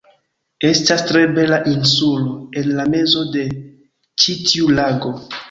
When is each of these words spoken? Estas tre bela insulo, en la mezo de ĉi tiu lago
Estas 0.69 1.03
tre 1.11 1.21
bela 1.35 1.59
insulo, 1.73 2.33
en 2.63 2.71
la 2.79 2.87
mezo 2.95 3.23
de 3.37 3.45
ĉi 4.25 4.37
tiu 4.51 4.75
lago 4.83 5.15